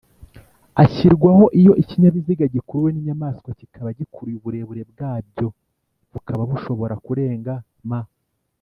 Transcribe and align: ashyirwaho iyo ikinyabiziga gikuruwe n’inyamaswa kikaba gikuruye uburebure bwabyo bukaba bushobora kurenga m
ashyirwaho 0.83 1.43
iyo 1.59 1.73
ikinyabiziga 1.81 2.45
gikuruwe 2.55 2.89
n’inyamaswa 2.91 3.49
kikaba 3.59 3.89
gikuruye 3.99 4.35
uburebure 4.37 4.83
bwabyo 4.91 5.47
bukaba 6.11 6.41
bushobora 6.51 6.95
kurenga 7.05 7.53
m 7.89 7.91